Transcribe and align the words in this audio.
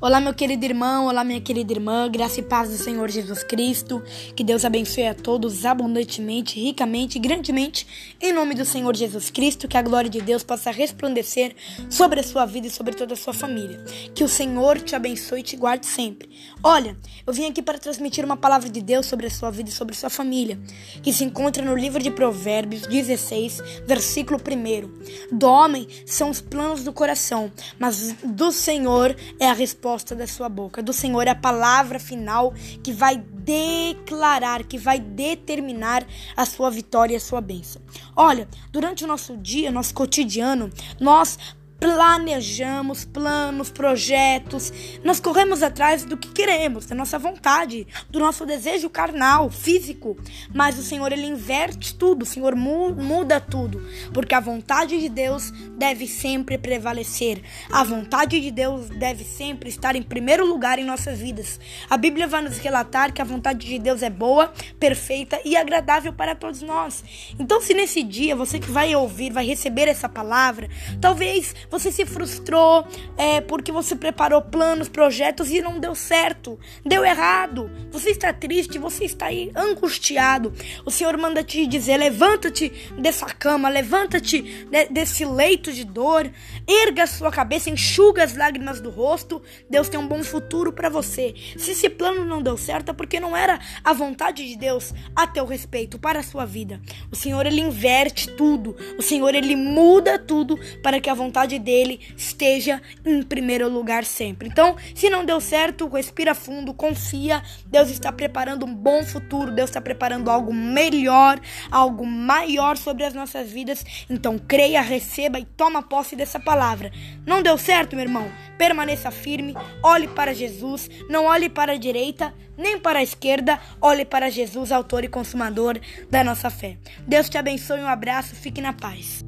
Olá, 0.00 0.20
meu 0.20 0.32
querido 0.32 0.64
irmão, 0.64 1.06
olá, 1.06 1.24
minha 1.24 1.40
querida 1.40 1.72
irmã, 1.72 2.08
graça 2.08 2.38
e 2.38 2.42
paz 2.44 2.70
do 2.70 2.76
Senhor 2.76 3.10
Jesus 3.10 3.42
Cristo. 3.42 4.00
Que 4.36 4.44
Deus 4.44 4.64
abençoe 4.64 5.08
a 5.08 5.12
todos 5.12 5.64
abundantemente, 5.64 6.60
ricamente, 6.60 7.18
grandemente, 7.18 8.14
em 8.20 8.32
nome 8.32 8.54
do 8.54 8.64
Senhor 8.64 8.94
Jesus 8.94 9.28
Cristo. 9.28 9.66
Que 9.66 9.76
a 9.76 9.82
glória 9.82 10.08
de 10.08 10.20
Deus 10.20 10.44
possa 10.44 10.70
resplandecer 10.70 11.52
sobre 11.90 12.20
a 12.20 12.22
sua 12.22 12.46
vida 12.46 12.68
e 12.68 12.70
sobre 12.70 12.94
toda 12.94 13.14
a 13.14 13.16
sua 13.16 13.32
família. 13.32 13.84
Que 14.14 14.22
o 14.22 14.28
Senhor 14.28 14.80
te 14.80 14.94
abençoe 14.94 15.40
e 15.40 15.42
te 15.42 15.56
guarde 15.56 15.86
sempre. 15.86 16.30
Olha, 16.62 16.96
eu 17.26 17.32
vim 17.32 17.46
aqui 17.46 17.60
para 17.60 17.76
transmitir 17.76 18.24
uma 18.24 18.36
palavra 18.36 18.68
de 18.68 18.80
Deus 18.80 19.04
sobre 19.04 19.26
a 19.26 19.30
sua 19.30 19.50
vida 19.50 19.68
e 19.68 19.72
sobre 19.72 19.96
a 19.96 19.98
sua 19.98 20.10
família, 20.10 20.60
que 21.02 21.12
se 21.12 21.24
encontra 21.24 21.64
no 21.64 21.74
livro 21.74 22.00
de 22.00 22.12
Provérbios 22.12 22.82
16, 22.82 23.82
versículo 23.84 24.38
1. 24.40 25.36
Do 25.36 25.48
homem 25.48 25.88
são 26.06 26.30
os 26.30 26.40
planos 26.40 26.84
do 26.84 26.92
coração, 26.92 27.50
mas 27.80 28.14
do 28.22 28.52
Senhor 28.52 29.16
é 29.40 29.48
a 29.48 29.52
resposta 29.52 29.87
resposta 29.88 30.14
da 30.14 30.26
sua 30.26 30.48
boca. 30.48 30.82
Do 30.82 30.92
Senhor 30.92 31.26
é 31.26 31.30
a 31.30 31.34
palavra 31.34 31.98
final 31.98 32.52
que 32.82 32.92
vai 32.92 33.16
declarar, 33.16 34.64
que 34.64 34.76
vai 34.76 34.98
determinar 34.98 36.06
a 36.36 36.44
sua 36.44 36.70
vitória 36.70 37.14
e 37.14 37.16
a 37.16 37.20
sua 37.20 37.40
bênção. 37.40 37.80
Olha, 38.14 38.46
durante 38.70 39.04
o 39.04 39.06
nosso 39.06 39.36
dia, 39.36 39.70
nosso 39.70 39.94
cotidiano, 39.94 40.68
nós 41.00 41.38
planejamos 41.80 43.04
planos, 43.04 43.70
projetos, 43.70 44.72
nós 45.04 45.20
corremos 45.20 45.62
atrás 45.62 46.04
do 46.04 46.16
que 46.16 46.28
queremos, 46.28 46.86
da 46.86 46.94
nossa 46.94 47.18
vontade, 47.18 47.86
do 48.10 48.18
nosso 48.18 48.44
desejo 48.44 48.90
carnal, 48.90 49.48
físico. 49.48 50.16
Mas 50.52 50.78
o 50.78 50.82
Senhor 50.82 51.12
ele 51.12 51.26
inverte 51.26 51.94
tudo, 51.94 52.22
o 52.22 52.26
Senhor 52.26 52.56
muda 52.56 53.40
tudo, 53.40 53.86
porque 54.12 54.34
a 54.34 54.40
vontade 54.40 54.98
de 54.98 55.08
Deus 55.08 55.52
deve 55.76 56.06
sempre 56.06 56.58
prevalecer. 56.58 57.42
A 57.70 57.84
vontade 57.84 58.40
de 58.40 58.50
Deus 58.50 58.88
deve 58.88 59.24
sempre 59.24 59.68
estar 59.68 59.94
em 59.94 60.02
primeiro 60.02 60.44
lugar 60.44 60.78
em 60.78 60.84
nossas 60.84 61.20
vidas. 61.20 61.60
A 61.88 61.96
Bíblia 61.96 62.26
vai 62.26 62.42
nos 62.42 62.58
relatar 62.58 63.12
que 63.12 63.22
a 63.22 63.24
vontade 63.24 63.66
de 63.66 63.78
Deus 63.78 64.02
é 64.02 64.10
boa, 64.10 64.52
perfeita 64.80 65.40
e 65.44 65.56
agradável 65.56 66.12
para 66.12 66.34
todos 66.34 66.60
nós. 66.60 67.04
Então, 67.38 67.60
se 67.60 67.72
nesse 67.72 68.02
dia 68.02 68.34
você 68.34 68.58
que 68.58 68.70
vai 68.70 68.94
ouvir, 68.96 69.32
vai 69.32 69.46
receber 69.46 69.86
essa 69.86 70.08
palavra, 70.08 70.68
talvez 71.00 71.54
você 71.70 71.92
se 71.92 72.06
frustrou 72.06 72.86
é, 73.16 73.40
porque 73.40 73.70
você 73.70 73.94
preparou 73.94 74.40
planos, 74.42 74.88
projetos 74.88 75.50
e 75.50 75.60
não 75.60 75.78
deu 75.78 75.94
certo, 75.94 76.58
deu 76.84 77.04
errado. 77.04 77.70
Você 77.90 78.10
está 78.10 78.32
triste, 78.32 78.78
você 78.78 79.04
está 79.04 79.26
aí 79.26 79.50
angustiado. 79.54 80.52
O 80.84 80.90
Senhor 80.90 81.16
manda 81.16 81.42
te 81.42 81.66
dizer: 81.66 81.96
levanta-te 81.96 82.70
dessa 82.98 83.26
cama, 83.26 83.68
levanta-te 83.68 84.42
de, 84.42 84.84
desse 84.90 85.24
leito 85.24 85.72
de 85.72 85.84
dor, 85.84 86.30
erga 86.66 87.04
a 87.04 87.06
sua 87.06 87.30
cabeça, 87.30 87.70
enxuga 87.70 88.24
as 88.24 88.36
lágrimas 88.36 88.80
do 88.80 88.90
rosto. 88.90 89.42
Deus 89.68 89.88
tem 89.88 89.98
um 89.98 90.08
bom 90.08 90.22
futuro 90.22 90.72
para 90.72 90.88
você. 90.88 91.34
Se 91.56 91.72
esse 91.72 91.88
plano 91.90 92.24
não 92.24 92.42
deu 92.42 92.56
certo, 92.56 92.90
é 92.90 92.94
porque 92.94 93.20
não 93.20 93.36
era 93.36 93.58
a 93.84 93.92
vontade 93.92 94.46
de 94.46 94.56
Deus 94.56 94.92
a 95.14 95.26
teu 95.26 95.44
respeito 95.44 95.98
para 95.98 96.20
a 96.20 96.22
sua 96.22 96.44
vida. 96.44 96.80
O 97.10 97.16
Senhor 97.16 97.44
ele 97.46 97.60
inverte 97.60 98.28
tudo. 98.30 98.76
O 98.98 99.02
Senhor 99.02 99.34
ele 99.34 99.56
muda 99.56 100.18
tudo 100.18 100.58
para 100.82 101.00
que 101.00 101.10
a 101.10 101.14
vontade 101.14 101.57
dele 101.58 102.00
esteja 102.16 102.80
em 103.04 103.22
primeiro 103.22 103.68
lugar 103.68 104.04
sempre. 104.04 104.48
Então, 104.48 104.76
se 104.94 105.10
não 105.10 105.24
deu 105.24 105.40
certo, 105.40 105.88
respira 105.88 106.34
fundo, 106.34 106.74
confia. 106.74 107.42
Deus 107.66 107.90
está 107.90 108.12
preparando 108.12 108.66
um 108.66 108.74
bom 108.74 109.02
futuro, 109.04 109.52
Deus 109.52 109.70
está 109.70 109.80
preparando 109.80 110.30
algo 110.30 110.52
melhor, 110.52 111.40
algo 111.70 112.06
maior 112.06 112.76
sobre 112.76 113.04
as 113.04 113.14
nossas 113.14 113.50
vidas. 113.50 113.84
Então, 114.08 114.38
creia, 114.38 114.80
receba 114.80 115.38
e 115.38 115.44
toma 115.44 115.82
posse 115.82 116.14
dessa 116.16 116.38
palavra. 116.38 116.92
Não 117.26 117.42
deu 117.42 117.58
certo, 117.58 117.96
meu 117.96 118.04
irmão? 118.04 118.30
Permaneça 118.56 119.10
firme, 119.10 119.54
olhe 119.82 120.08
para 120.08 120.34
Jesus, 120.34 120.88
não 121.08 121.26
olhe 121.26 121.48
para 121.48 121.72
a 121.72 121.78
direita, 121.78 122.34
nem 122.56 122.78
para 122.78 122.98
a 122.98 123.02
esquerda, 123.02 123.58
olhe 123.80 124.04
para 124.04 124.30
Jesus, 124.30 124.72
autor 124.72 125.04
e 125.04 125.08
consumador 125.08 125.78
da 126.10 126.24
nossa 126.24 126.50
fé. 126.50 126.76
Deus 127.06 127.28
te 127.28 127.38
abençoe, 127.38 127.80
um 127.80 127.86
abraço, 127.86 128.34
fique 128.34 128.60
na 128.60 128.72
paz. 128.72 129.24